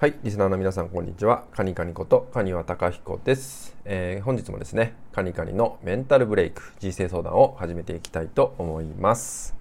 [0.00, 1.42] はい、リスナーの皆さんこんにちは。
[1.50, 9.56] カニカニことカニワタカヒコです、えー、本日もですね、カニカニのメンタルブレイク人生相談を始めていきたいと思います。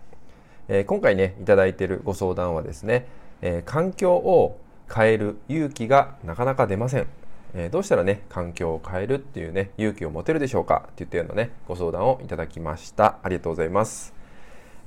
[0.68, 3.08] えー、今回ね、いただいているご相談はですね、
[3.42, 4.60] えー、環境を
[4.94, 7.08] 変える勇気がなかなか出ません。
[7.56, 13.18] えどうしたらね、環境を変えるっていうね、勇気を持てるでしょうかって言ったようなね、ご相談をいただきました。
[13.24, 14.14] ありがとうございます。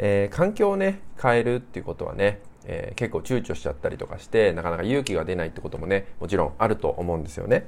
[0.03, 7.67] え環境をね、変えるっていうことはね、えー、結構躊躇しちゃったりとかしてなかなか勇気が出ないってこともねもちろんあると思うんですよね。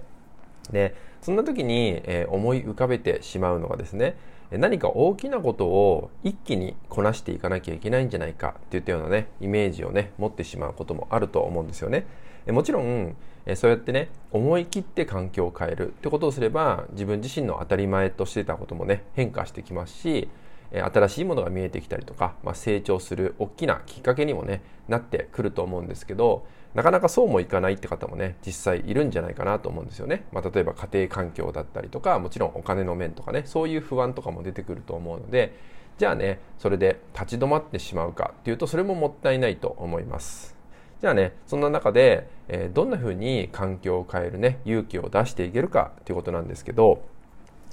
[0.70, 4.16] でそんな時に、えー、思い浮かべてしまうのがですね
[4.50, 12.06] 何か大きなことを一気にこなしていかなきゃいけないんじゃないかっていったようなねイメージをね持ってしまうこともあると思うんですよね。
[12.48, 13.16] もちろん
[13.54, 20.28] そうやってね思い切って環境を変えるってことをすれば自分自身の当たり前としてたこともね変化してきますし
[20.80, 35.54] 新しいものが見えてきたりとか、まあ、成長する大きなきっかけにもねなってくると思うんですけどなかなかそうもいかないって方もね実際いるんじゃないかなと思うんですよね、まあ、例えば家庭環境だったりとかもちろんお金の面とかねそういう不安とかも出てくると思うので
[35.98, 40.56] じゃあねそれで立ち止まってしまうかっていうとそれももったいないと思います。
[41.02, 47.02] じゃあねそんな中で、えー、どんな風に環境を変えるね勇気を出していけるかっていうことなんですけど、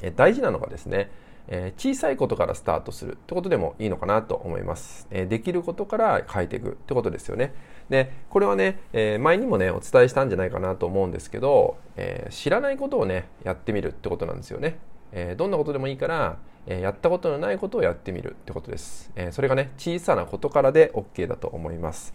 [0.02, 1.12] え、大事なのがですね
[1.52, 5.08] え小さいことからスタートするってことでもいいのかなと思います。
[5.10, 7.54] えできることから変えていくってことですよね。
[7.90, 14.78] で、これはね、え前にもね、お伝えしたんじゃないかなと思うんですけど、え知らないことをね、やってみるってことなんですよね。
[15.12, 19.12] えどんなことでもいいから、えやったことのないことをやってみるってことです。
[19.16, 22.14] えそれがね、小さなことからで OK だと思います。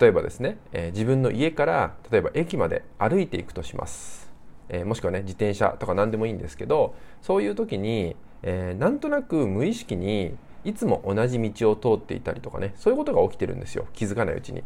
[0.00, 4.32] 例えばですね、え自分の家から例えば駅まで歩いていくとします。
[4.68, 8.16] えもしくはね自転車とか何でもいいんですけどそういう時に
[8.48, 14.62] えー、なんとなく無意識にいつも同じ道を通っていたりとかねそういうことが起きてるんですよ気づかないうちに。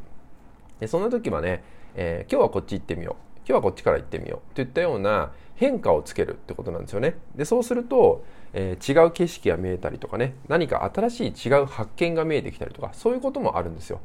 [0.78, 1.64] でそんな時はね、
[1.94, 7.16] えー、今日はこっち行ってみよう今日はこっちから行ってみようといったような変化をつけるってことなんですよね。
[7.34, 14.00] でそうすると、えー、違う景色が見えたりとかね何か新しい違う発見が見えてきたりとかそういうこともあるんですよ。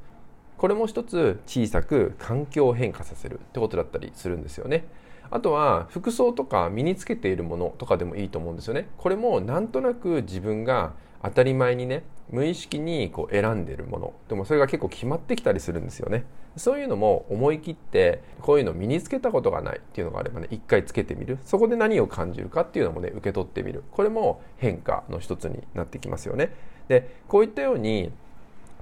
[0.57, 4.85] これも一つ小さく環境を変化させるってことだったりするんですよね。
[5.29, 8.88] あとは服装とか身につけているものとかでもいいと思うんですよね。
[8.97, 10.93] これもなんとなく自分が
[11.23, 14.13] 当たり前にね無意識にこう選んでいるもの。
[14.29, 16.25] でもそれが結構決まってきたりするんですよね。
[16.55, 21.39] そういうのも思い切ってこういうの身につけたことがないっていうのがあればね一回つけてみる。
[21.43, 23.83] そこで何を感じるかっていうのもね受け取ってみる。
[23.91, 26.53] これも変化の一つになってきますよね。
[26.87, 28.11] でこういったように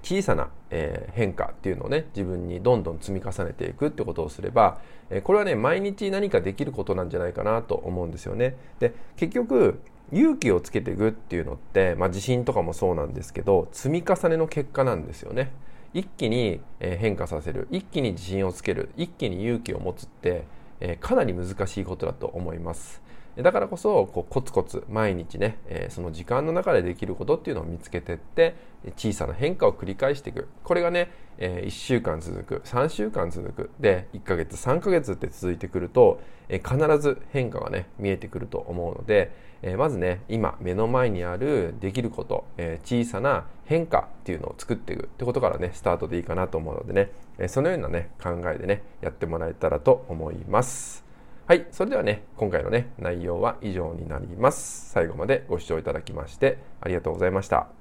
[0.03, 8.55] 小さな、えー、変化っていうのをね自分にどんどん積み重ねていくってことをすれば、えー、これはね毎日何かできることなんじゃないかなと思うんですよね。
[8.79, 9.79] で結局
[10.11, 15.51] 勇気をつけていくっていうのって、まあ、自信とかもそうなんですけど積み重ねの結果なんですよね。
[15.93, 20.45] 一気に変化させる一気に自信をつける一気に勇気を持つって、
[20.79, 23.02] えー、かなり難しいことだと思います。
[23.37, 28.55] だからこそこうコツコツ毎日ね、え、その時間の中でできることっていうのを見つけてって
[28.95, 39.31] 小さな変化を繰り返していくこれがね、え、1週間続く3週間続くで1ヶ月3ヶ月って続いてくると、え、必ず変化がね見えてくると思うので、
[39.63, 51.03] えまずね今目の前にあるできること、え小さな変化っていうのを作っていくってことからねスタートでいいかなと思うのでね、えそのようなね考えでねやってもらえたらと思います。
[51.45, 54.89] はい、それではね、今回のね、内容は以上になります。
[54.91, 57.73] 最後までご視聴いただきましてありがとうございました。